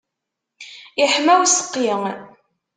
[1.03, 1.89] Iḥma useqqi.